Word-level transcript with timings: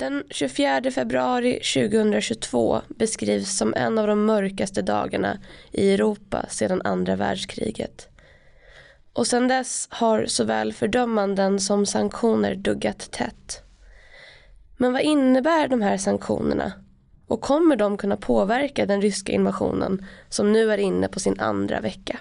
Den 0.00 0.24
24 0.30 0.90
februari 0.90 1.52
2022 1.52 2.80
beskrivs 2.88 3.56
som 3.56 3.74
en 3.74 3.98
av 3.98 4.06
de 4.06 4.24
mörkaste 4.24 4.82
dagarna 4.82 5.38
i 5.72 5.90
Europa 5.90 6.46
sedan 6.48 6.82
andra 6.84 7.16
världskriget. 7.16 8.09
Och 9.12 9.26
sedan 9.26 9.48
dess 9.48 9.88
har 9.90 10.26
såväl 10.26 10.72
fördömanden 10.72 11.60
som 11.60 11.86
sanktioner 11.86 12.54
duggat 12.54 13.10
tätt. 13.10 13.62
Men 14.76 14.92
vad 14.92 15.02
innebär 15.02 15.68
de 15.68 15.82
här 15.82 15.96
sanktionerna? 15.96 16.72
Och 17.26 17.40
kommer 17.40 17.76
de 17.76 17.96
kunna 17.96 18.16
påverka 18.16 18.86
den 18.86 19.02
ryska 19.02 19.32
invasionen 19.32 20.06
som 20.28 20.52
nu 20.52 20.72
är 20.72 20.78
inne 20.78 21.08
på 21.08 21.20
sin 21.20 21.40
andra 21.40 21.80
vecka? 21.80 22.18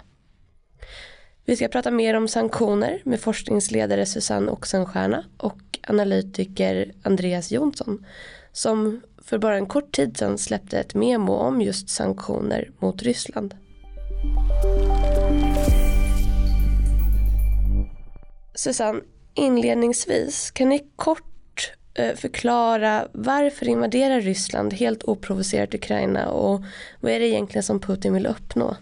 Vi 1.45 1.55
ska 1.55 1.67
prata 1.67 1.91
mer 1.91 2.14
om 2.14 2.28
sanktioner 2.28 3.02
med 3.06 3.20
forskningsledare 3.20 4.06
Susanne 4.06 4.52
Oxenstierna 4.52 5.23
och 5.38 5.59
analytiker 5.88 6.94
Andreas 7.03 7.52
Jonsson 7.52 8.06
som 8.52 9.02
för 9.22 9.38
bara 9.38 9.58
en 9.58 9.66
kort 9.66 9.92
tid 9.92 10.17
sedan 10.17 10.38
släppte 10.38 10.80
ett 10.80 10.95
memo 10.95 11.34
om 11.34 11.62
just 11.62 11.90
sanktioner 11.90 12.72
mot 12.80 13.03
Ryssland. 13.03 13.56
Susanne, 18.59 18.99
inledningsvis, 19.34 20.52
kan 20.52 20.70
ni 20.70 20.81
kort 20.95 21.72
eh, 21.94 22.16
förklara 22.16 23.08
varför 23.14 23.67
invaderar 23.67 24.22
Ryssland 24.22 24.73
helt 24.73 25.03
oprovocerat 25.03 25.73
Ukraina 25.73 26.30
och 26.30 26.64
vad 27.00 27.11
är 27.11 27.19
det 27.19 27.28
egentligen 27.28 27.64
som 27.64 27.80
Putin 27.80 28.14
vill 28.14 28.25
uppnå? 28.25 28.75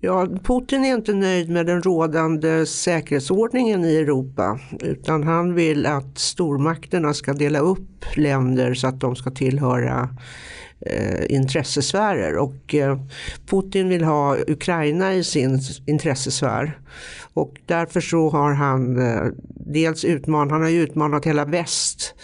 Ja, 0.00 0.28
Putin 0.44 0.84
är 0.84 0.94
inte 0.94 1.12
nöjd 1.12 1.50
med 1.50 1.66
den 1.66 1.82
rådande 1.82 2.66
säkerhetsordningen 2.66 3.84
i 3.84 3.96
Europa 3.96 4.60
utan 4.80 5.22
han 5.22 5.54
vill 5.54 5.86
att 5.86 6.18
stormakterna 6.18 7.14
ska 7.14 7.32
dela 7.32 7.58
upp 7.58 8.04
länder 8.16 8.74
så 8.74 8.86
att 8.86 9.00
de 9.00 9.16
ska 9.16 9.30
tillhöra 9.30 10.08
eh, 10.86 11.34
intressesfärer 11.34 12.36
och 12.36 12.74
eh, 12.74 12.98
Putin 13.46 13.88
vill 13.88 14.04
ha 14.04 14.36
Ukraina 14.46 15.14
i 15.14 15.24
sin 15.24 15.60
intressesfär. 15.86 16.78
Och 17.34 17.60
därför 17.66 18.00
så 18.00 18.30
har 18.30 18.52
han 18.52 19.08
eh, 19.08 19.26
dels 19.66 20.04
utmanat, 20.04 20.52
han 20.52 20.62
har 20.62 20.70
utmanat 20.70 21.24
hela 21.24 21.44
väst 21.44 22.14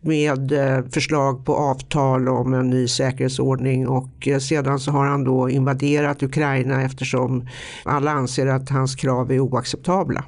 med 0.00 0.52
eh, 0.52 0.84
förslag 0.90 1.46
på 1.46 1.56
avtal 1.56 2.28
om 2.28 2.54
en 2.54 2.70
ny 2.70 2.88
säkerhetsordning 2.88 3.88
och 3.88 4.28
eh, 4.28 4.38
sedan 4.38 4.80
så 4.80 4.90
har 4.90 5.06
han 5.06 5.24
då 5.24 5.50
invaderat 5.50 6.22
Ukraina 6.22 6.82
eftersom 6.82 7.48
alla 7.84 8.10
anser 8.10 8.46
att 8.46 8.70
hans 8.70 8.94
krav 8.94 9.32
är 9.32 9.40
oacceptabla. 9.40 10.24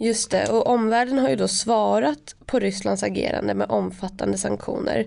Just 0.00 0.30
det, 0.30 0.46
och 0.46 0.66
omvärlden 0.66 1.18
har 1.18 1.28
ju 1.28 1.36
då 1.36 1.48
svarat 1.48 2.36
på 2.46 2.58
Rysslands 2.58 3.02
agerande 3.02 3.54
med 3.54 3.70
omfattande 3.70 4.38
sanktioner. 4.38 5.06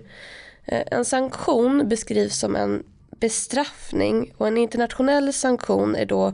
Eh, 0.66 0.82
en 0.90 1.04
sanktion 1.04 1.88
beskrivs 1.88 2.38
som 2.38 2.56
en 2.56 2.82
bestraffning 3.20 4.32
och 4.36 4.48
en 4.48 4.58
internationell 4.58 5.32
sanktion 5.32 5.94
är 5.96 6.06
då 6.06 6.32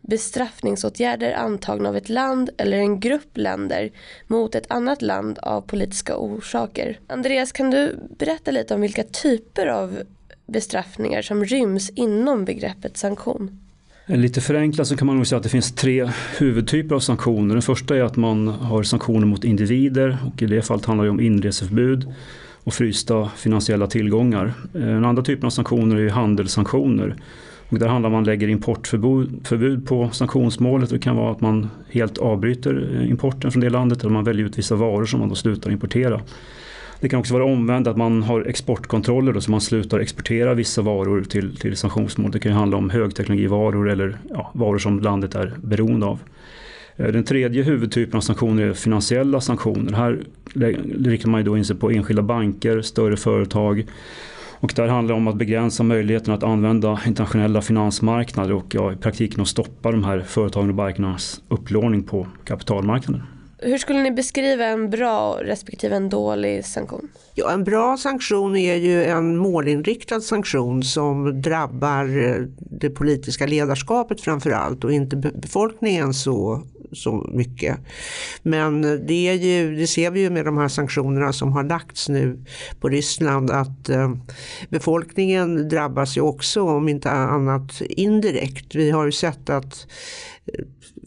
bestraffningsåtgärder 0.00 1.32
antagna 1.32 1.88
av 1.88 1.96
ett 1.96 2.08
land 2.08 2.50
eller 2.56 2.76
en 2.76 3.00
grupp 3.00 3.36
länder 3.36 3.90
mot 4.26 4.54
ett 4.54 4.70
annat 4.70 5.02
land 5.02 5.38
av 5.38 5.60
politiska 5.60 6.16
orsaker. 6.16 6.98
Andreas, 7.06 7.52
kan 7.52 7.70
du 7.70 7.96
berätta 8.18 8.50
lite 8.50 8.74
om 8.74 8.80
vilka 8.80 9.02
typer 9.02 9.66
av 9.66 10.02
bestraffningar 10.46 11.22
som 11.22 11.44
ryms 11.44 11.90
inom 11.90 12.44
begreppet 12.44 12.96
sanktion? 12.96 13.60
Eh, 14.06 14.16
lite 14.16 14.40
förenklat 14.40 14.86
så 14.86 14.96
kan 14.96 15.06
man 15.06 15.16
nog 15.16 15.26
säga 15.26 15.36
att 15.36 15.42
det 15.42 15.48
finns 15.48 15.74
tre 15.74 16.10
huvudtyper 16.38 16.94
av 16.94 17.00
sanktioner. 17.00 17.54
Den 17.54 17.62
första 17.62 17.96
är 17.96 18.02
att 18.02 18.16
man 18.16 18.48
har 18.48 18.82
sanktioner 18.82 19.26
mot 19.26 19.44
individer 19.44 20.18
och 20.26 20.42
i 20.42 20.46
det 20.46 20.62
fallet 20.62 20.84
handlar 20.84 21.04
det 21.04 21.10
om 21.10 21.20
inreseförbud 21.20 22.14
och 22.66 22.74
frysta 22.74 23.30
finansiella 23.36 23.86
tillgångar. 23.86 24.52
Eh, 24.74 24.80
den 24.80 25.04
andra 25.04 25.22
typen 25.22 25.46
av 25.46 25.50
sanktioner 25.50 25.96
är 25.96 26.10
handelssanktioner 26.10 27.16
och 27.68 27.78
där 27.78 27.88
handlar 27.88 28.10
man 28.10 28.24
lägger 28.24 28.48
importförbud 28.48 29.86
på 29.86 30.10
sanktionsmålet. 30.12 30.90
Det 30.90 30.98
kan 30.98 31.16
vara 31.16 31.32
att 31.32 31.40
man 31.40 31.70
helt 31.90 32.18
avbryter 32.18 32.90
eh, 32.94 33.10
importen 33.10 33.52
från 33.52 33.60
det 33.60 33.70
landet 33.70 34.00
eller 34.00 34.12
man 34.12 34.24
väljer 34.24 34.46
ut 34.46 34.58
vissa 34.58 34.74
varor 34.74 35.06
som 35.06 35.20
man 35.20 35.28
då 35.28 35.34
slutar 35.34 35.70
importera. 35.70 36.20
Det 37.00 37.08
kan 37.08 37.20
också 37.20 37.34
vara 37.34 37.44
omvänt 37.44 37.86
att 37.86 37.96
man 37.96 38.22
har 38.22 38.42
exportkontroller 38.42 39.32
då, 39.32 39.40
så 39.40 39.50
man 39.50 39.60
slutar 39.60 40.00
exportera 40.00 40.54
vissa 40.54 40.82
varor 40.82 41.22
till, 41.22 41.56
till 41.56 41.76
sanktionsmål. 41.76 42.30
Det 42.30 42.38
kan 42.38 42.52
ju 42.52 42.58
handla 42.58 42.76
om 42.76 42.90
högteknologivaror 42.90 43.90
eller 43.90 44.18
ja, 44.30 44.50
varor 44.54 44.78
som 44.78 45.00
landet 45.00 45.34
är 45.34 45.54
beroende 45.62 46.06
av. 46.06 46.18
Eh, 46.96 47.06
den 47.06 47.24
tredje 47.24 47.62
huvudtypen 47.62 48.16
av 48.16 48.20
sanktioner 48.20 48.62
är 48.62 48.72
finansiella 48.72 49.40
sanktioner. 49.40 49.92
Här 49.92 50.20
riktar 51.04 51.28
man 51.28 51.40
ju 51.40 51.44
då 51.44 51.56
in 51.56 51.64
sig 51.64 51.76
på 51.76 51.90
enskilda 51.90 52.22
banker, 52.22 52.82
större 52.82 53.16
företag 53.16 53.86
och 54.60 54.72
där 54.76 54.86
handlar 54.86 55.14
det 55.14 55.18
om 55.18 55.28
att 55.28 55.36
begränsa 55.36 55.82
möjligheten 55.82 56.34
att 56.34 56.42
använda 56.42 57.00
internationella 57.06 57.62
finansmarknader 57.62 58.52
och 58.52 58.74
ja, 58.74 58.92
i 58.92 58.96
praktiken 58.96 59.40
att 59.40 59.48
stoppa 59.48 59.90
de 59.90 60.04
här 60.04 60.20
företagen 60.20 60.68
och 60.68 60.74
bankernas 60.74 61.40
upplåning 61.48 62.02
på 62.02 62.26
kapitalmarknaden. 62.44 63.22
Hur 63.58 63.78
skulle 63.78 64.02
ni 64.02 64.10
beskriva 64.10 64.64
en 64.64 64.90
bra 64.90 65.38
respektive 65.42 65.96
en 65.96 66.08
dålig 66.08 66.64
sanktion? 66.64 67.08
Ja, 67.34 67.52
en 67.52 67.64
bra 67.64 67.96
sanktion 67.96 68.56
är 68.56 68.74
ju 68.74 69.04
en 69.04 69.36
målinriktad 69.36 70.20
sanktion 70.20 70.82
som 70.82 71.42
drabbar 71.42 72.28
eh, 72.28 72.36
det 72.56 72.90
politiska 72.90 73.46
ledarskapet 73.46 74.20
framför 74.20 74.50
allt 74.50 74.84
och 74.84 74.92
inte 74.92 75.16
befolkningen 75.16 76.14
så 76.14 76.62
så 76.96 77.30
mycket. 77.32 77.78
Men 78.42 78.82
det, 79.06 79.28
är 79.28 79.32
ju, 79.32 79.76
det 79.76 79.86
ser 79.86 80.10
vi 80.10 80.20
ju 80.20 80.30
med 80.30 80.44
de 80.44 80.58
här 80.58 80.68
sanktionerna 80.68 81.32
som 81.32 81.52
har 81.52 81.64
lagts 81.64 82.08
nu 82.08 82.44
på 82.80 82.88
Ryssland 82.88 83.50
att 83.50 83.88
eh, 83.88 84.14
befolkningen 84.68 85.68
drabbas 85.68 86.16
ju 86.16 86.20
också 86.20 86.62
om 86.62 86.88
inte 86.88 87.10
annat 87.10 87.80
indirekt. 87.80 88.74
Vi 88.74 88.90
har 88.90 89.04
ju 89.04 89.12
sett 89.12 89.50
att 89.50 89.86
eh, 90.46 90.64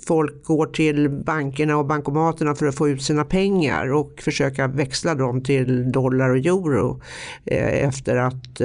folk 0.08 0.44
går 0.44 0.66
till 0.66 1.10
bankerna 1.10 1.78
och 1.78 1.86
bankomaterna 1.86 2.56
för 2.56 2.66
att 2.66 2.76
få 2.76 2.90
ut 2.90 3.04
sina 3.04 3.26
pengar 3.26 3.94
och 3.94 4.22
försöka 4.22 4.68
växla 4.68 5.16
dem 5.16 5.44
till 5.44 5.92
dollar 5.92 6.30
och 6.30 6.38
euro 6.38 7.02
eh, 7.46 7.88
efter 7.88 8.16
att 8.16 8.62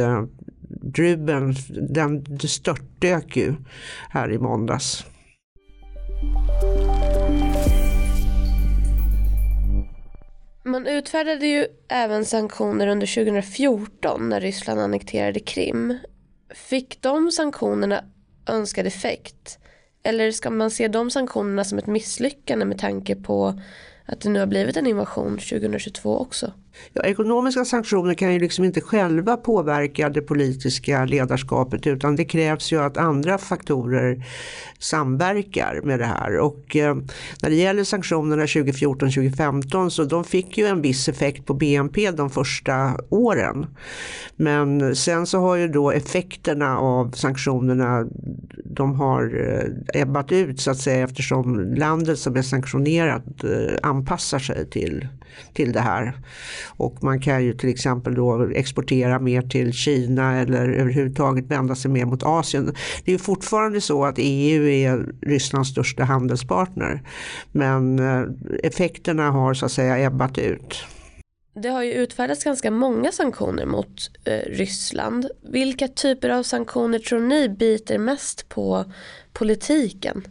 Druben, 0.82 1.54
den 1.90 2.38
störtdök 2.38 3.36
ju 3.36 3.54
här 4.10 4.32
i 4.32 4.38
måndags. 4.38 5.04
Man 10.66 10.86
utfärdade 10.86 11.46
ju 11.46 11.66
även 11.88 12.24
sanktioner 12.24 12.86
under 12.86 13.06
2014 13.06 14.28
när 14.28 14.40
Ryssland 14.40 14.80
annekterade 14.80 15.40
Krim. 15.40 15.98
Fick 16.50 17.02
de 17.02 17.30
sanktionerna 17.30 18.04
önskad 18.46 18.86
effekt? 18.86 19.58
Eller 20.02 20.30
ska 20.30 20.50
man 20.50 20.70
se 20.70 20.88
de 20.88 21.10
sanktionerna 21.10 21.64
som 21.64 21.78
ett 21.78 21.86
misslyckande 21.86 22.64
med 22.64 22.78
tanke 22.78 23.16
på 23.16 23.60
att 24.04 24.20
det 24.20 24.28
nu 24.28 24.38
har 24.38 24.46
blivit 24.46 24.76
en 24.76 24.86
invasion 24.86 25.38
2022 25.38 26.18
också? 26.18 26.52
Ja, 26.92 27.02
ekonomiska 27.02 27.64
sanktioner 27.64 28.14
kan 28.14 28.32
ju 28.32 28.38
liksom 28.38 28.64
inte 28.64 28.80
själva 28.80 29.36
påverka 29.36 30.08
det 30.08 30.20
politiska 30.20 31.04
ledarskapet 31.04 31.86
utan 31.86 32.16
det 32.16 32.24
krävs 32.24 32.72
ju 32.72 32.80
att 32.80 32.96
andra 32.96 33.38
faktorer 33.38 34.24
samverkar 34.78 35.80
med 35.84 35.98
det 35.98 36.04
här. 36.04 36.38
Och 36.38 36.76
eh, 36.76 36.94
när 37.42 37.50
det 37.50 37.56
gäller 37.56 37.84
sanktionerna 37.84 38.44
2014-2015 38.44 39.88
så 39.88 40.04
de 40.04 40.24
fick 40.24 40.58
ju 40.58 40.66
en 40.66 40.82
viss 40.82 41.08
effekt 41.08 41.46
på 41.46 41.54
BNP 41.54 42.10
de 42.10 42.30
första 42.30 42.96
åren. 43.08 43.66
Men 44.36 44.96
sen 44.96 45.26
så 45.26 45.38
har 45.40 45.56
ju 45.56 45.68
då 45.68 45.90
effekterna 45.90 46.78
av 46.78 47.10
sanktionerna 47.10 48.06
de 48.64 48.94
har 48.94 49.50
eh, 49.50 50.00
ebbat 50.00 50.32
ut 50.32 50.60
så 50.60 50.70
att 50.70 50.78
säga 50.78 51.04
eftersom 51.04 51.74
landet 51.74 52.18
som 52.18 52.36
är 52.36 52.42
sanktionerat 52.42 53.44
eh, 53.44 53.74
anpassar 53.82 54.38
sig 54.38 54.70
till, 54.70 55.08
till 55.52 55.72
det 55.72 55.80
här. 55.80 56.14
Och 56.68 57.02
man 57.02 57.20
kan 57.20 57.44
ju 57.44 57.52
till 57.52 57.68
exempel 57.68 58.14
då 58.14 58.50
exportera 58.54 59.18
mer 59.18 59.42
till 59.42 59.72
Kina 59.72 60.40
eller 60.40 60.68
överhuvudtaget 60.68 61.50
vända 61.50 61.74
sig 61.74 61.90
mer 61.90 62.04
mot 62.04 62.22
Asien. 62.22 62.74
Det 63.04 63.14
är 63.14 63.18
fortfarande 63.18 63.80
så 63.80 64.04
att 64.04 64.14
EU 64.18 64.68
är 64.68 65.06
Rysslands 65.22 65.70
största 65.70 66.04
handelspartner. 66.04 67.02
Men 67.52 67.98
eh, 67.98 68.24
effekterna 68.62 69.30
har 69.30 69.54
så 69.54 69.66
att 69.66 69.72
säga 69.72 69.98
ebbat 69.98 70.38
ut. 70.38 70.84
Det 71.54 71.68
har 71.68 71.82
ju 71.82 71.92
utfärdats 71.92 72.44
ganska 72.44 72.70
många 72.70 73.12
sanktioner 73.12 73.66
mot 73.66 74.10
eh, 74.24 74.38
Ryssland. 74.38 75.26
Vilka 75.42 75.88
typer 75.88 76.30
av 76.30 76.42
sanktioner 76.42 76.98
tror 76.98 77.20
ni 77.20 77.48
biter 77.48 77.98
mest 77.98 78.48
på 78.48 78.84
politiken? 79.32 80.24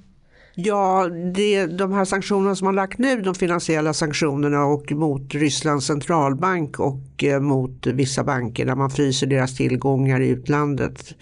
Ja, 0.56 1.10
det, 1.34 1.66
de 1.66 1.94
här 1.94 2.06
sanktionerna 2.06 2.56
som 2.56 2.68
har 2.68 2.74
lagt 2.74 2.98
nu, 2.98 3.22
de 3.22 3.36
finansiella 3.36 3.94
sanktionerna 3.94 4.66
och 4.66 4.92
mot 4.92 5.36
Rysslands 5.36 5.86
centralbank 5.86 6.80
och 6.80 7.24
eh, 7.24 7.40
mot 7.40 7.88
vissa 7.88 8.24
banker 8.24 8.66
där 8.66 8.76
man 8.76 8.90
fryser 8.90 9.28
deras 9.28 9.56
tillgångar 9.56 10.20
i 10.20 10.28
utlandet. 10.28 11.16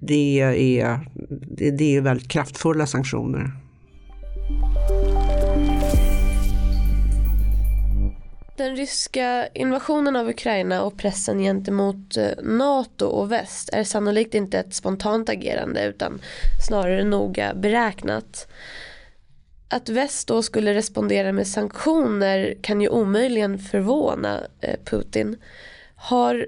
Det 0.00 0.40
är, 0.40 1.00
det, 1.56 1.70
det 1.70 1.96
är 1.96 2.00
väldigt 2.00 2.28
kraftfulla 2.28 2.86
sanktioner. 2.86 3.52
Den 8.56 8.76
ryska 8.76 9.48
invasionen 9.54 10.16
av 10.16 10.28
Ukraina 10.28 10.82
och 10.82 10.96
pressen 10.96 11.38
gentemot 11.38 12.16
eh, 12.16 12.30
NATO 12.42 13.06
och 13.06 13.32
väst 13.32 13.70
är 13.72 13.84
sannolikt 13.84 14.34
inte 14.34 14.58
ett 14.58 14.74
spontant 14.74 15.28
agerande 15.28 15.84
utan 15.84 16.20
snarare 16.68 17.04
noga 17.04 17.54
beräknat. 17.54 18.48
Att 19.68 19.88
väst 19.88 20.28
då 20.28 20.42
skulle 20.42 20.74
respondera 20.74 21.32
med 21.32 21.46
sanktioner 21.46 22.56
kan 22.62 22.80
ju 22.80 22.88
omöjligen 22.88 23.58
förvåna 23.58 24.40
eh, 24.60 24.76
Putin. 24.84 25.36
Har 25.96 26.46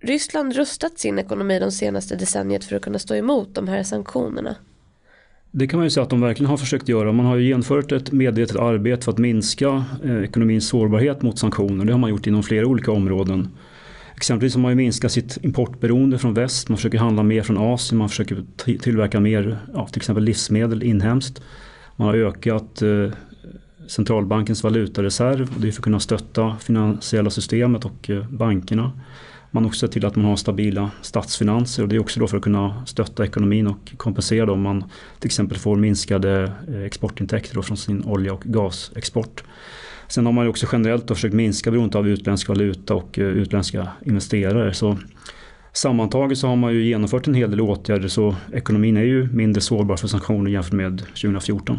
Ryssland 0.00 0.56
rustat 0.56 0.98
sin 0.98 1.18
ekonomi 1.18 1.58
de 1.58 1.72
senaste 1.72 2.16
decenniet 2.16 2.64
för 2.64 2.76
att 2.76 2.82
kunna 2.82 2.98
stå 2.98 3.14
emot 3.14 3.54
de 3.54 3.68
här 3.68 3.82
sanktionerna? 3.82 4.56
Det 5.56 5.66
kan 5.66 5.78
man 5.78 5.86
ju 5.86 5.90
säga 5.90 6.04
att 6.04 6.10
de 6.10 6.20
verkligen 6.20 6.50
har 6.50 6.56
försökt 6.56 6.88
göra. 6.88 7.12
Man 7.12 7.26
har 7.26 7.36
ju 7.36 7.46
genomfört 7.46 7.92
ett 7.92 8.12
medvetet 8.12 8.56
arbete 8.56 9.04
för 9.04 9.12
att 9.12 9.18
minska 9.18 9.84
eh, 10.04 10.22
ekonomins 10.22 10.68
sårbarhet 10.68 11.22
mot 11.22 11.38
sanktioner. 11.38 11.84
Det 11.84 11.92
har 11.92 11.98
man 11.98 12.10
gjort 12.10 12.26
inom 12.26 12.42
flera 12.42 12.66
olika 12.66 12.92
områden. 12.92 13.48
Exempelvis 14.16 14.54
har 14.54 14.62
man 14.62 14.70
ju 14.70 14.76
minskat 14.76 15.12
sitt 15.12 15.38
importberoende 15.42 16.18
från 16.18 16.34
väst. 16.34 16.68
Man 16.68 16.78
försöker 16.78 16.98
handla 16.98 17.22
mer 17.22 17.42
från 17.42 17.58
Asien. 17.58 17.98
Man 17.98 18.08
försöker 18.08 18.44
tillverka 18.78 19.20
mer, 19.20 19.58
ja, 19.74 19.86
till 19.86 19.98
exempel 19.98 20.24
livsmedel 20.24 20.82
inhemskt. 20.82 21.42
Man 21.96 22.06
har 22.08 22.14
ökat 22.14 22.82
eh, 22.82 23.10
centralbankens 23.88 24.62
valutareserv. 24.62 25.50
Det 25.56 25.68
är 25.68 25.72
för 25.72 25.78
att 25.78 25.84
kunna 25.84 26.00
stötta 26.00 26.56
finansiella 26.60 27.30
systemet 27.30 27.84
och 27.84 28.10
eh, 28.10 28.28
bankerna. 28.28 28.92
Man 29.54 29.66
också 29.66 29.86
ser 29.86 29.92
till 29.92 30.06
att 30.06 30.16
man 30.16 30.24
har 30.24 30.36
stabila 30.36 30.90
statsfinanser 31.02 31.82
och 31.82 31.88
det 31.88 31.96
är 31.96 32.00
också 32.00 32.20
då 32.20 32.26
för 32.26 32.36
att 32.36 32.42
kunna 32.42 32.86
stötta 32.86 33.24
ekonomin 33.24 33.66
och 33.66 33.92
kompensera 33.96 34.52
om 34.52 34.62
man 34.62 34.84
till 35.18 35.28
exempel 35.28 35.58
får 35.58 35.76
minskade 35.76 36.52
eh, 36.68 36.82
exportintäkter 36.82 37.44
exportintäkter 37.44 37.62
från 37.62 37.76
sin 37.76 38.04
olja 38.04 38.32
och 38.32 38.42
gasexport. 38.44 39.44
Sen 40.08 40.26
har 40.26 40.32
man 40.32 40.48
också 40.48 40.66
generellt 40.72 41.06
då 41.06 41.14
försökt 41.14 41.34
minska 41.34 41.70
beroendet 41.70 41.94
av 41.94 42.08
utländsk 42.08 42.48
valuta 42.48 42.94
och 42.94 43.18
eh, 43.18 43.24
utländska 43.24 43.88
investerare. 44.04 44.74
Så 44.74 44.98
sammantaget 45.72 46.38
så 46.38 46.48
har 46.48 46.56
man 46.56 46.72
ju 46.72 46.84
genomfört 46.84 47.26
en 47.26 47.34
hel 47.34 47.50
del 47.50 47.60
åtgärder 47.60 48.08
så 48.08 48.36
ekonomin 48.52 48.96
är 48.96 49.02
ju 49.02 49.28
mindre 49.32 49.60
sårbar 49.60 49.96
för 49.96 50.08
sanktioner 50.08 50.50
jämfört 50.50 50.72
med 50.72 50.98
2014. 50.98 51.78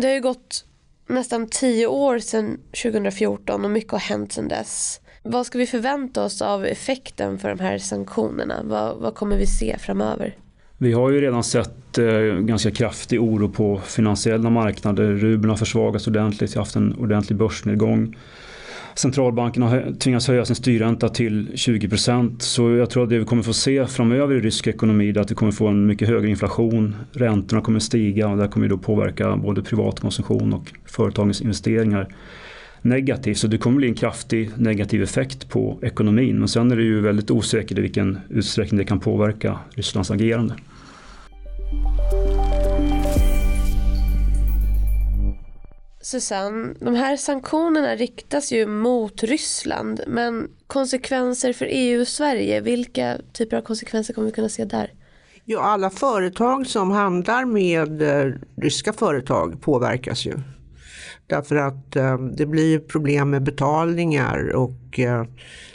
Det 0.00 0.06
har 0.06 0.14
ju 0.14 0.20
gått 0.20 0.64
nästan 1.08 1.48
tio 1.48 1.86
år 1.86 2.18
sedan 2.18 2.58
2014 2.82 3.64
och 3.64 3.70
mycket 3.70 3.92
har 3.92 3.98
hänt 3.98 4.32
sedan 4.32 4.48
dess. 4.48 5.00
Vad 5.28 5.46
ska 5.46 5.58
vi 5.58 5.66
förvänta 5.66 6.24
oss 6.24 6.42
av 6.42 6.64
effekten 6.64 7.38
för 7.38 7.48
de 7.48 7.58
här 7.60 7.78
sanktionerna? 7.78 8.60
Vad, 8.64 8.96
vad 8.96 9.14
kommer 9.14 9.36
vi 9.36 9.46
se 9.46 9.76
framöver? 9.78 10.34
Vi 10.78 10.92
har 10.92 11.10
ju 11.10 11.20
redan 11.20 11.44
sett 11.44 11.98
eh, 11.98 12.06
ganska 12.40 12.70
kraftig 12.70 13.22
oro 13.22 13.48
på 13.48 13.80
finansiella 13.84 14.50
marknader. 14.50 15.04
Rubeln 15.04 15.50
har 15.50 15.56
försvagats 15.56 16.06
ordentligt, 16.06 16.50
vi 16.50 16.54
har 16.54 16.64
haft 16.64 16.76
en 16.76 16.94
ordentlig 16.94 17.38
börsnedgång. 17.38 18.16
Centralbanken 18.94 19.62
har 19.62 19.98
tvingats 19.98 20.28
höja 20.28 20.44
sin 20.44 20.56
styrränta 20.56 21.08
till 21.08 21.52
20 21.54 21.88
procent. 21.88 22.42
Så 22.42 22.70
jag 22.70 22.90
tror 22.90 23.02
att 23.02 23.08
det 23.08 23.18
vi 23.18 23.24
kommer 23.24 23.42
få 23.42 23.52
se 23.52 23.86
framöver 23.86 24.34
i 24.34 24.40
rysk 24.40 24.66
ekonomi 24.66 25.08
är 25.08 25.18
att 25.18 25.30
vi 25.30 25.34
kommer 25.34 25.52
få 25.52 25.66
en 25.66 25.86
mycket 25.86 26.08
högre 26.08 26.28
inflation. 26.28 26.96
Räntorna 27.12 27.62
kommer 27.62 27.78
stiga 27.78 28.28
och 28.28 28.36
det 28.36 28.48
kommer 28.48 28.68
då 28.68 28.78
påverka 28.78 29.36
både 29.36 29.62
privat 29.62 30.00
konsumtion 30.00 30.52
och 30.52 30.72
företagens 30.84 31.40
investeringar 31.40 32.08
negativt. 32.88 33.38
Så 33.38 33.46
det 33.46 33.58
kommer 33.58 33.76
bli 33.76 33.88
en 33.88 33.94
kraftig 33.94 34.50
negativ 34.56 35.02
effekt 35.02 35.48
på 35.48 35.78
ekonomin. 35.82 36.38
Men 36.38 36.48
sen 36.48 36.70
är 36.70 36.76
det 36.76 36.82
ju 36.82 37.00
väldigt 37.00 37.30
osäkert 37.30 37.78
i 37.78 37.80
vilken 37.80 38.18
utsträckning 38.28 38.78
det 38.78 38.84
kan 38.84 39.00
påverka 39.00 39.58
Rysslands 39.70 40.10
agerande. 40.10 40.54
Susanne, 46.00 46.74
de 46.80 46.94
här 46.94 47.16
sanktionerna 47.16 47.96
riktas 47.96 48.52
ju 48.52 48.66
mot 48.66 49.22
Ryssland 49.22 50.00
men 50.06 50.48
konsekvenser 50.66 51.52
för 51.52 51.68
EU 51.70 52.00
och 52.00 52.08
Sverige, 52.08 52.60
vilka 52.60 53.18
typer 53.32 53.56
av 53.56 53.62
konsekvenser 53.62 54.14
kommer 54.14 54.26
vi 54.26 54.32
kunna 54.32 54.48
se 54.48 54.64
där? 54.64 54.92
Ja, 55.44 55.60
alla 55.60 55.90
företag 55.90 56.66
som 56.66 56.90
handlar 56.90 57.44
med 57.44 58.02
eh, 58.02 58.32
ryska 58.56 58.92
företag 58.92 59.60
påverkas 59.60 60.26
ju. 60.26 60.34
Därför 61.26 61.56
att 61.56 61.96
eh, 61.96 62.18
det 62.18 62.46
blir 62.46 62.78
problem 62.78 63.30
med 63.30 63.42
betalningar 63.42 64.56
och 64.56 64.98
eh, 64.98 65.24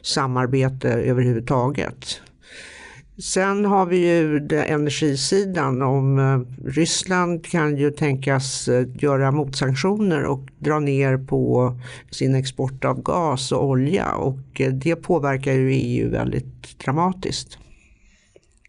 samarbete 0.02 0.90
överhuvudtaget. 0.90 2.22
Sen 3.22 3.66
har 3.66 3.86
vi 3.86 3.98
ju 3.98 4.48
energisidan. 4.52 5.82
Om 5.82 6.20
eh, 6.20 6.70
Ryssland 6.70 7.46
kan 7.46 7.78
ju 7.78 7.92
tänkas 7.92 8.68
eh, 8.68 8.88
göra 8.94 9.32
motsanktioner 9.32 10.24
och 10.24 10.42
dra 10.60 10.80
ner 10.80 11.18
på 11.18 11.76
sin 12.12 12.36
export 12.36 12.86
av 12.86 13.02
gas 13.02 13.52
och 13.52 13.66
olja 13.66 14.16
och 14.16 14.62
eh, 14.62 14.74
det 14.74 14.96
påverkar 14.96 15.54
ju 15.54 15.72
EU 15.72 16.12
väldigt 16.12 16.80
dramatiskt. 16.80 17.58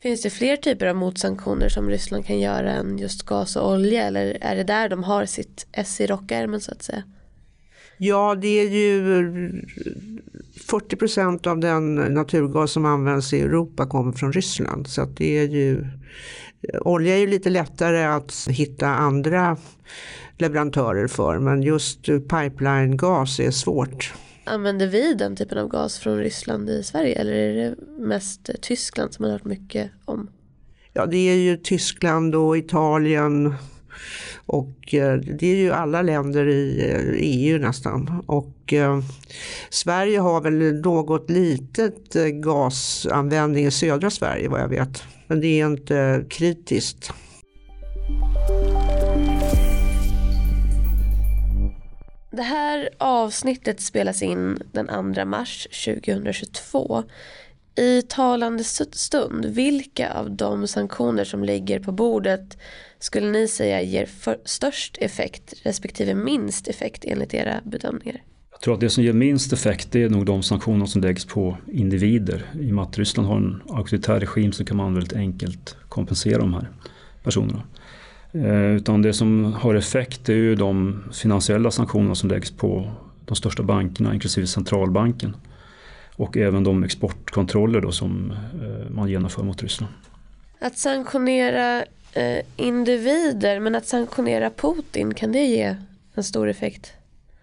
Finns 0.03 0.23
det 0.23 0.31
fler 0.31 0.57
typer 0.57 0.87
av 0.87 0.97
motsanktioner 0.97 1.69
som 1.69 1.89
Ryssland 1.91 2.27
kan 2.27 2.41
göra 2.41 2.73
än 2.73 2.99
just 2.99 3.23
gas 3.23 3.57
och 3.57 3.71
olja 3.71 4.03
eller 4.03 4.39
är 4.41 4.57
det 4.57 4.65
där 4.65 4.89
de 4.89 5.05
har 5.05 5.27
sitt 5.27 5.67
S 5.73 6.01
i 6.01 6.07
rockärmen 6.07 6.61
så 6.61 6.73
att 6.73 6.83
säga? 6.83 7.03
Ja, 7.99 8.35
det 8.35 8.49
är 8.49 8.71
ju 8.71 9.53
40 10.69 10.97
procent 10.97 11.47
av 11.47 11.59
den 11.59 11.95
naturgas 11.95 12.73
som 12.73 12.85
används 12.85 13.33
i 13.33 13.41
Europa 13.41 13.87
kommer 13.87 14.13
från 14.13 14.33
Ryssland. 14.33 14.87
Så 14.87 15.03
att 15.03 15.17
det 15.17 15.39
är 15.39 15.49
ju, 15.49 15.87
olja 16.81 17.15
är 17.15 17.19
ju 17.21 17.27
lite 17.27 17.51
lättare 17.51 18.05
att 18.05 18.49
hitta 18.51 18.89
andra 18.89 19.57
leverantörer 20.39 21.07
för 21.07 21.39
men 21.39 21.63
just 21.63 22.03
pipeline-gas 22.07 23.41
är 23.41 23.51
svårt. 23.51 24.15
Använder 24.45 24.87
vi 24.87 25.15
den 25.15 25.37
typen 25.37 25.59
av 25.59 25.69
gas 25.69 25.99
från 25.99 26.19
Ryssland 26.19 26.71
i 26.71 26.83
Sverige 26.83 27.15
eller 27.15 27.33
är 27.33 27.55
det 27.55 27.75
mest 27.99 28.51
Tyskland 28.61 29.15
som 29.15 29.23
man 29.23 29.31
har 29.31 29.39
hört 29.39 29.45
mycket 29.45 29.91
om? 30.05 30.31
Ja 30.93 31.07
det 31.07 31.17
är 31.17 31.37
ju 31.37 31.57
Tyskland 31.57 32.35
och 32.35 32.59
Italien 32.59 33.55
och 34.47 34.95
eh, 34.95 35.17
det 35.17 35.47
är 35.47 35.57
ju 35.57 35.73
alla 35.73 36.03
länder 36.03 36.49
i 36.49 36.91
eh, 36.91 37.15
EU 37.19 37.59
nästan. 37.59 38.23
Och 38.27 38.73
eh, 38.73 39.01
Sverige 39.71 40.19
har 40.19 40.41
väl 40.41 40.81
något 40.81 41.31
litet 41.31 42.17
eh, 42.17 42.25
gasanvändning 42.25 43.67
i 43.67 43.71
södra 43.71 44.11
Sverige 44.11 44.49
vad 44.49 44.61
jag 44.61 44.69
vet. 44.69 45.03
Men 45.27 45.41
det 45.41 45.61
är 45.61 45.67
inte 45.67 46.25
kritiskt. 46.29 47.13
Det 52.35 52.43
här 52.43 52.89
avsnittet 52.99 53.81
spelas 53.81 54.23
in 54.23 54.59
den 54.73 55.15
2 55.15 55.25
mars 55.25 55.69
2022. 55.85 57.05
I 57.77 58.03
talande 58.03 58.65
stund, 58.65 59.45
vilka 59.45 60.13
av 60.13 60.31
de 60.31 60.67
sanktioner 60.67 61.25
som 61.25 61.45
ligger 61.45 61.81
på 61.81 61.93
bordet 61.93 62.59
skulle 62.99 63.31
ni 63.31 63.49
säga 63.49 63.83
ger 63.83 64.09
störst 64.45 64.97
effekt 65.01 65.55
respektive 65.63 66.15
minst 66.15 66.69
effekt 66.69 67.05
enligt 67.05 67.35
era 67.35 67.61
bedömningar? 67.65 68.23
Jag 68.51 68.61
tror 68.61 68.75
att 68.75 68.81
det 68.81 68.91
som 68.91 69.05
ger 69.05 69.13
minst 69.13 69.53
effekt 69.53 69.95
är 69.95 70.09
nog 70.09 70.27
de 70.27 70.43
sanktioner 70.43 70.87
som 70.87 71.03
läggs 71.03 71.25
på 71.25 71.57
individer. 71.73 72.51
I 72.61 72.71
och 72.71 72.75
med 72.75 72.85
att 72.85 72.99
Ryssland 72.99 73.29
har 73.29 73.37
en 73.37 73.63
auktoritär 73.69 74.21
regim 74.21 74.53
så 74.53 74.65
kan 74.65 74.77
man 74.77 74.95
väldigt 74.95 75.13
enkelt 75.13 75.77
kompensera 75.89 76.39
de 76.39 76.55
här 76.55 76.71
personerna. 77.23 77.63
Eh, 78.33 78.77
utan 78.77 79.03
det 79.03 79.13
som 79.13 79.53
har 79.53 79.75
effekt 79.75 80.29
är 80.29 80.35
ju 80.35 80.55
de 80.55 81.03
finansiella 81.13 81.71
sanktionerna 81.71 82.15
som 82.15 82.29
läggs 82.29 82.51
på 82.51 82.91
de 83.25 83.37
största 83.37 83.63
bankerna 83.63 84.15
inklusive 84.15 84.47
centralbanken. 84.47 85.37
Och 86.17 86.37
även 86.37 86.65
de 86.65 86.85
exportkontroller 86.85 87.81
då 87.81 87.93
som 87.93 88.33
eh, 88.63 88.91
man 88.91 89.09
genomför 89.09 89.43
mot 89.43 89.63
Ryssland. 89.63 89.93
Att 90.59 90.79
sanktionera 90.79 91.85
eh, 92.13 92.39
individer 92.57 93.61
men 93.61 93.75
att 93.75 93.87
sanktionera 93.87 94.51
Putin, 94.51 95.15
kan 95.15 95.33
det 95.33 95.45
ge 95.45 95.77
en 96.15 96.25
stor 96.25 96.49
effekt? 96.49 96.93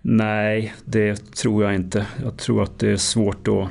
Nej, 0.02 0.74
det 0.86 1.34
tror 1.36 1.64
jag 1.64 1.76
inte. 1.76 2.06
Jag 2.24 2.38
tror 2.38 2.64
att 2.64 2.80
det 2.80 2.90
är 2.90 2.98
svårt 2.98 3.48
att 3.48 3.70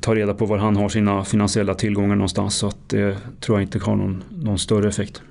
ta 0.00 0.14
reda 0.14 0.34
på 0.34 0.46
var 0.46 0.58
han 0.58 0.76
har 0.76 0.88
sina 0.88 1.24
finansiella 1.24 1.74
tillgångar 1.74 2.14
någonstans. 2.14 2.56
Så 2.56 2.66
att 2.66 2.88
det 2.88 3.16
tror 3.40 3.58
jag 3.58 3.62
inte 3.62 3.78
har 3.78 3.96
någon, 3.96 4.24
någon 4.30 4.58
större 4.58 4.88
effekt. 4.88 5.22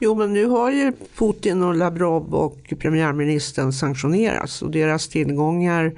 Jo 0.00 0.14
men 0.14 0.32
nu 0.32 0.46
har 0.46 0.70
ju 0.70 0.92
Putin 1.18 1.62
och 1.62 1.74
Lavrov 1.74 2.34
och 2.34 2.74
premiärministern 2.78 3.72
sanktionerats 3.72 4.62
och 4.62 4.70
deras 4.70 5.08
tillgångar 5.08 5.92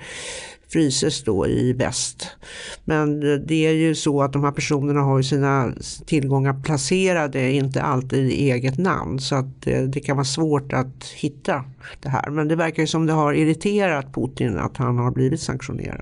fryses 0.68 1.24
då 1.24 1.46
i 1.46 1.72
väst. 1.72 2.28
Men 2.84 3.20
det 3.46 3.66
är 3.66 3.72
ju 3.72 3.94
så 3.94 4.22
att 4.22 4.32
de 4.32 4.44
här 4.44 4.52
personerna 4.52 5.00
har 5.00 5.18
ju 5.18 5.22
sina 5.22 5.72
tillgångar 6.06 6.62
placerade, 6.62 7.52
inte 7.52 7.82
alltid 7.82 8.30
i 8.30 8.50
eget 8.50 8.78
namn. 8.78 9.18
Så 9.18 9.34
att 9.34 9.66
eh, 9.66 9.82
det 9.82 10.00
kan 10.00 10.16
vara 10.16 10.24
svårt 10.24 10.72
att 10.72 11.04
hitta 11.04 11.64
det 12.02 12.08
här. 12.08 12.30
Men 12.30 12.48
det 12.48 12.56
verkar 12.56 12.82
ju 12.82 12.86
som 12.86 13.06
det 13.06 13.12
har 13.12 13.32
irriterat 13.32 14.14
Putin 14.14 14.58
att 14.58 14.76
han 14.76 14.98
har 14.98 15.10
blivit 15.10 15.40
sanktionerad. 15.40 16.00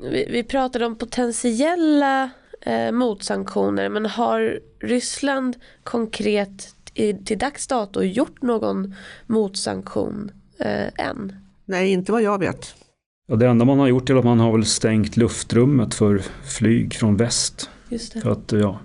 Vi, 0.00 0.28
vi 0.30 0.44
pratade 0.44 0.86
om 0.86 0.98
potentiella 0.98 2.30
eh, 2.60 2.92
motsanktioner 2.92 3.88
men 3.88 4.06
har 4.06 4.60
Ryssland 4.80 5.56
konkret 5.82 6.74
i, 6.94 7.14
till 7.14 7.38
dags 7.38 7.66
dato 7.66 8.02
gjort 8.02 8.42
någon 8.42 8.94
motsanktion 9.26 10.30
eh, 10.58 11.06
än? 11.06 11.36
Nej, 11.64 11.90
inte 11.90 12.12
vad 12.12 12.22
jag 12.22 12.38
vet. 12.38 12.74
Ja, 13.26 13.36
det 13.36 13.46
enda 13.46 13.64
man 13.64 13.78
har 13.78 13.88
gjort 13.88 14.10
är 14.10 14.14
att 14.14 14.24
man 14.24 14.40
har 14.40 14.52
väl 14.52 14.64
stängt 14.64 15.16
luftrummet 15.16 15.94
för 15.94 16.22
flyg 16.44 16.94
från 16.94 17.16
väst. 17.16 17.70
Just 17.88 18.12
det. 18.12 18.20
För 18.20 18.30
att, 18.30 18.52
ja, 18.52 18.80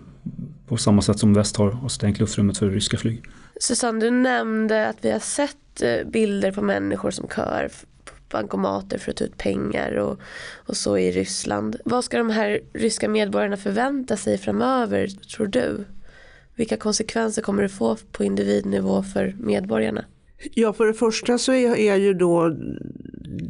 på 0.67 0.77
samma 0.77 1.01
sätt 1.01 1.19
som 1.19 1.33
väst 1.33 1.57
har 1.57 1.89
stängt 1.89 2.19
luftrummet 2.19 2.57
för 2.57 2.69
ryska 2.69 2.97
flyg. 2.97 3.23
Susanne, 3.59 3.99
du 3.99 4.11
nämnde 4.11 4.89
att 4.89 4.97
vi 5.01 5.11
har 5.11 5.19
sett 5.19 5.81
eh, 5.81 6.07
bilder 6.07 6.51
på 6.51 6.61
människor 6.61 7.11
som 7.11 7.27
kör 7.27 7.69
bankomater 8.33 8.97
för 8.97 9.11
att 9.11 9.17
ta 9.17 9.23
ut 9.23 9.37
pengar 9.37 9.95
och, 9.95 10.19
och 10.55 10.77
så 10.77 10.97
i 10.97 11.11
Ryssland. 11.11 11.75
Vad 11.85 12.03
ska 12.03 12.17
de 12.17 12.29
här 12.29 12.61
ryska 12.73 13.09
medborgarna 13.09 13.57
förvänta 13.57 14.17
sig 14.17 14.37
framöver 14.37 15.07
tror 15.07 15.47
du? 15.47 15.85
Vilka 16.55 16.77
konsekvenser 16.77 17.41
kommer 17.41 17.63
det 17.63 17.69
få 17.69 17.97
på 18.11 18.23
individnivå 18.23 19.03
för 19.03 19.35
medborgarna? 19.39 20.05
Ja, 20.53 20.73
för 20.73 20.85
det 20.85 20.93
första 20.93 21.37
så 21.37 21.53
är, 21.53 21.75
är 21.75 21.95
ju 21.95 22.13
då 22.13 22.55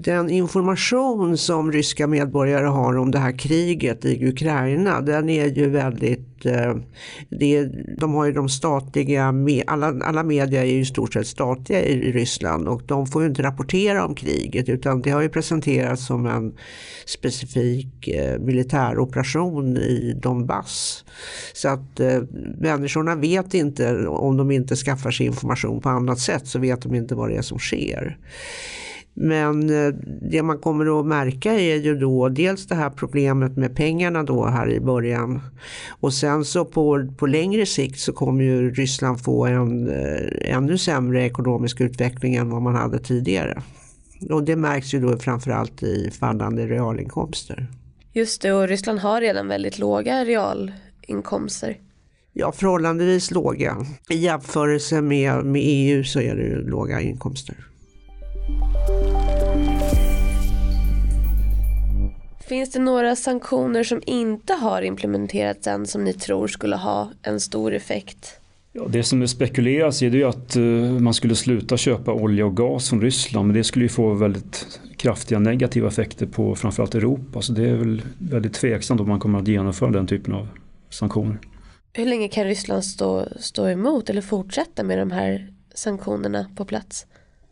den 0.04 0.30
information 0.30 1.38
som 1.38 1.72
ryska 1.72 2.08
medborgare 2.08 2.68
har 2.68 2.98
om 2.98 3.12
det 3.12 3.20
här 3.20 3.38
kriget 3.38 4.06
i 4.06 4.28
Ukraina, 4.28 5.02
den 5.02 5.30
är 5.30 5.46
ju 5.46 5.70
väldigt, 5.70 6.46
eh, 6.46 6.76
det, 7.30 7.66
de 7.98 8.14
har 8.14 8.26
ju 8.26 8.32
de 8.32 8.50
statliga, 8.50 9.34
alla, 9.68 9.88
alla 9.88 10.24
media 10.24 10.62
är 10.62 10.66
ju 10.66 10.80
i 10.80 10.86
stort 10.86 11.14
sett 11.14 11.28
statliga 11.28 11.82
i 11.82 12.12
Ryssland 12.12 12.68
och 12.68 12.82
de 12.86 13.08
får 13.08 13.22
ju 13.22 13.28
inte 13.28 13.44
rapportera 13.44 14.06
om 14.06 14.16
kriget 14.16 14.70
utan 14.70 15.02
det 15.02 15.10
har 15.10 15.22
ju 15.22 15.30
presenterats 15.30 16.06
som 16.06 16.26
en 16.26 16.54
specifik 17.06 18.10
militär 18.40 18.74
militäroperation 18.84 19.78
i 19.78 20.14
Donbass. 20.22 21.06
Så 21.54 21.70
att 21.70 22.00
eh, 22.00 22.22
människorna 22.58 23.16
vet 23.16 23.54
inte, 23.54 24.08
om 24.08 24.38
de 24.38 24.52
inte 24.52 24.76
skaffar 24.76 25.12
sig 25.12 25.26
information 25.26 25.82
på 25.82 25.90
annat 25.90 26.20
sätt 26.20 26.48
så 26.48 26.60
vet 26.60 26.82
de 26.82 26.96
inte 26.96 27.16
vad 27.16 27.30
det 27.30 27.36
är 27.36 27.42
som 27.42 27.60
sker. 27.60 28.18
Men 29.14 29.70
eh, 29.70 29.94
det 30.22 30.44
man 30.44 30.58
kommer 30.58 31.00
att 31.00 31.06
märka 31.06 31.54
är 31.54 31.76
ju 31.76 31.96
då 31.96 32.30
dels 32.30 32.68
det 32.68 32.76
här 32.76 32.90
problemet 32.90 33.58
med 33.58 33.76
pengarna 33.76 34.24
då 34.24 34.46
här 34.46 34.70
i 34.70 34.80
början. 34.80 35.42
Och 35.90 36.14
sen 36.14 36.46
så 36.46 36.66
på, 36.66 37.14
på 37.18 37.28
längre 37.28 37.66
sikt 37.66 38.00
så 38.00 38.14
kommer 38.14 38.44
ju 38.44 38.72
Ryssland 38.72 39.22
få 39.24 39.46
en 39.46 39.90
eh, 39.90 40.56
ännu 40.56 40.78
sämre 40.78 41.26
ekonomisk 41.26 41.82
utveckling 41.82 42.36
än 42.36 42.50
vad 42.50 42.62
man 42.62 42.76
hade 42.76 43.00
tidigare. 43.00 43.62
Och 44.30 44.44
det 44.44 44.56
märks 44.56 44.94
ju 44.94 45.00
då 45.00 45.18
framförallt 45.18 45.84
i 45.84 46.12
fallande 46.20 46.68
realinkomster. 46.68 47.68
Just 48.14 48.42
det, 48.42 48.54
och 48.54 48.68
Ryssland 48.68 49.00
har 49.00 49.22
redan 49.22 49.48
väldigt 49.48 49.80
låga 49.80 50.26
realinkomster. 50.26 51.78
Ja, 52.34 52.52
förhållandevis 52.52 53.32
låga. 53.32 53.86
I 54.10 54.16
jämförelse 54.16 55.02
med, 55.02 55.46
med 55.46 55.62
EU 55.66 56.04
så 56.04 56.20
är 56.20 56.36
det 56.36 56.44
ju 56.44 56.70
låga 56.70 57.02
inkomster. 57.02 57.56
Finns 62.54 62.72
det 62.72 62.80
några 62.80 63.16
sanktioner 63.16 63.84
som 63.84 64.02
inte 64.06 64.54
har 64.54 64.82
implementerats 64.82 65.68
än 65.68 65.88
som 65.88 66.04
ni 66.04 66.14
tror 66.14 66.48
skulle 66.48 66.76
ha 66.76 67.12
en 67.22 67.40
stor 67.40 67.74
effekt? 67.74 68.40
Ja, 68.72 68.86
det 68.90 69.04
som 69.04 69.28
spekuleras 69.28 70.02
i 70.02 70.06
är 70.06 70.26
att 70.26 70.56
uh, 70.56 71.00
man 71.00 71.14
skulle 71.14 71.36
sluta 71.36 71.78
köpa 71.78 72.14
olja 72.14 72.46
och 72.46 72.58
gas 72.58 72.90
från 72.90 73.02
Ryssland 73.02 73.48
men 73.48 73.56
det 73.56 73.64
skulle 73.64 73.86
ju 73.86 73.90
få 73.90 74.14
väldigt 74.14 74.80
kraftiga 74.98 75.40
negativa 75.40 75.88
effekter 75.88 76.26
på 76.26 76.56
framförallt 76.56 76.96
Europa 76.96 77.42
så 77.42 77.54
det 77.54 77.70
är 77.70 77.76
väl 77.76 78.02
väldigt 78.18 78.54
tveksamt 78.54 79.02
om 79.02 79.10
man 79.10 79.20
kommer 79.20 79.40
att 79.40 79.48
genomföra 79.48 79.92
den 79.92 80.08
typen 80.08 80.34
av 80.34 80.48
sanktioner. 80.90 81.40
Hur 81.94 82.06
länge 82.06 82.28
kan 82.28 82.44
Ryssland 82.44 82.86
stå, 82.86 83.28
stå 83.40 83.68
emot 83.68 84.10
eller 84.10 84.22
fortsätta 84.22 84.84
med 84.84 84.98
de 84.98 85.12
här 85.12 85.54
sanktionerna 85.74 86.46
på 86.56 86.66
plats? 86.66 87.06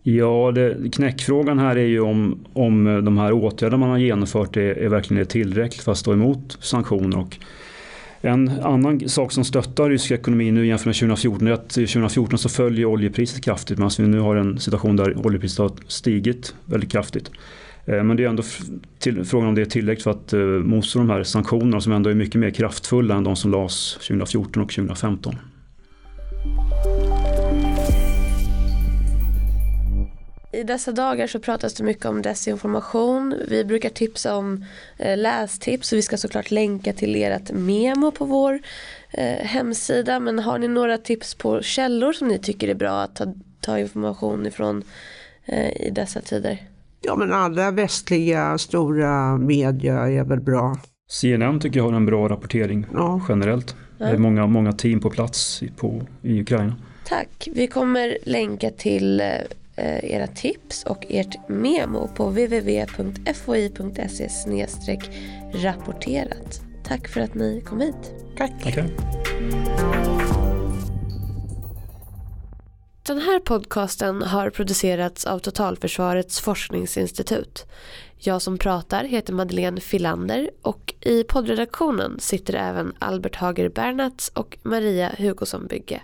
Ja, 0.03 0.51
det, 0.55 0.91
knäckfrågan 0.91 1.60
här 1.60 1.75
är 1.75 1.88
ju 1.88 2.00
om, 2.00 2.46
om 2.53 3.05
de 3.05 3.17
här 3.17 3.31
åtgärderna 3.31 3.77
man 3.77 3.89
har 3.89 3.98
genomfört 3.98 4.58
är, 4.58 4.62
är 4.62 4.89
verkligen 4.89 5.22
är 5.22 5.25
tillräckligt 5.25 5.84
för 5.84 5.91
att 5.91 5.98
stå 5.98 6.13
emot 6.13 6.58
sanktioner. 6.62 7.17
Och 7.17 7.38
en 8.22 8.50
annan 8.50 9.10
sak 9.10 9.31
som 9.31 9.43
stöttar 9.43 9.89
rysk 9.89 10.12
ekonomi 10.12 10.51
nu 10.51 10.67
jämfört 10.67 10.86
med 10.86 10.96
2014 10.96 11.48
är 11.48 11.51
att 11.51 11.70
2014 11.70 12.39
så 12.39 12.50
följer 12.50 12.86
oljepriset 12.86 13.43
kraftigt 13.43 13.77
medan 13.77 13.91
vi 13.98 14.08
nu 14.08 14.20
har 14.20 14.36
en 14.36 14.60
situation 14.60 14.96
där 14.96 15.25
oljepriset 15.25 15.60
har 15.60 15.72
stigit 15.88 16.55
väldigt 16.65 16.91
kraftigt. 16.91 17.31
Eh, 17.86 18.03
men 18.03 18.17
det 18.17 18.24
är 18.24 18.29
ändå 18.29 18.43
till, 19.00 19.25
frågan 19.25 19.48
om 19.48 19.55
det 19.55 19.62
är 19.62 19.65
tillräckligt 19.65 20.03
för 20.03 20.12
att 20.12 20.34
uh, 20.34 20.63
motstå 20.63 21.00
de 21.00 21.10
här 21.10 21.24
sanktionerna 21.24 21.81
som 21.81 21.93
ändå 21.93 22.10
är 22.10 22.13
mycket 22.13 22.36
mer 22.36 22.50
kraftfulla 22.50 23.15
än 23.15 23.24
de 23.24 23.36
som 23.36 23.51
lades 23.51 23.93
2014 23.93 24.63
och 24.63 24.70
2015. 24.70 25.36
I 30.53 30.63
dessa 30.63 30.91
dagar 30.91 31.27
så 31.27 31.39
pratas 31.39 31.74
det 31.74 31.84
mycket 31.84 32.05
om 32.05 32.22
desinformation. 32.22 33.36
Vi 33.48 33.65
brukar 33.65 33.89
tipsa 33.89 34.36
om 34.36 34.65
eh, 34.98 35.17
lästips 35.17 35.91
och 35.91 35.98
vi 35.98 36.01
ska 36.01 36.17
såklart 36.17 36.51
länka 36.51 36.93
till 36.93 37.24
ert 37.24 37.51
memo 37.51 38.12
på 38.12 38.25
vår 38.25 38.60
eh, 39.12 39.46
hemsida. 39.46 40.20
Men 40.20 40.39
har 40.39 40.58
ni 40.58 40.67
några 40.67 40.98
tips 40.98 41.36
på 41.36 41.62
källor 41.62 42.13
som 42.13 42.27
ni 42.27 42.39
tycker 42.39 42.67
är 42.67 42.74
bra 42.74 43.01
att 43.01 43.15
ta, 43.15 43.34
ta 43.60 43.79
information 43.79 44.46
ifrån 44.46 44.84
eh, 45.46 45.81
i 45.81 45.89
dessa 45.89 46.22
tider? 46.22 46.58
Ja 47.01 47.15
men 47.15 47.34
alla 47.34 47.72
västliga 47.72 48.58
stora 48.58 49.38
media 49.38 50.10
är 50.10 50.24
väl 50.24 50.39
bra. 50.39 50.77
CNN 51.10 51.60
tycker 51.60 51.79
jag 51.79 51.86
har 51.86 51.93
en 51.93 52.05
bra 52.05 52.29
rapportering 52.29 52.86
ja. 52.93 53.22
generellt. 53.29 53.75
Ja. 53.98 54.05
Det 54.05 54.12
är 54.12 54.17
många, 54.17 54.48
många 54.48 54.74
team 54.74 55.00
på 55.00 55.10
plats 55.10 55.63
på, 55.77 56.01
i 56.22 56.41
Ukraina. 56.41 56.75
Tack. 57.05 57.48
Vi 57.51 57.67
kommer 57.67 58.17
länka 58.24 58.70
till 58.70 59.22
era 60.03 60.27
tips 60.27 60.83
och 60.83 61.05
ert 61.09 61.50
memo 61.50 62.07
på 62.07 62.29
www.foi.se 62.29 64.29
rapporterat. 65.53 66.61
Tack 66.83 67.07
för 67.07 67.21
att 67.21 67.35
ni 67.35 67.61
kom 67.61 67.81
hit. 67.81 68.13
Tack. 68.38 68.53
Okay. 68.65 68.89
Den 73.03 73.19
här 73.19 73.39
podcasten 73.39 74.21
har 74.21 74.50
producerats 74.50 75.25
av 75.25 75.39
Totalförsvarets 75.39 76.39
forskningsinstitut. 76.39 77.65
Jag 78.17 78.41
som 78.41 78.57
pratar 78.57 79.03
heter 79.03 79.33
Madeleine 79.33 79.81
Filander 79.81 80.51
och 80.61 80.93
i 81.01 81.23
poddredaktionen 81.23 82.19
sitter 82.19 82.53
även 82.53 82.93
Albert 83.00 83.35
Hager 83.35 83.69
Bernats 83.69 84.29
och 84.29 84.57
Maria 84.63 85.11
Hugosson 85.17 85.67
Bygge. 85.67 86.01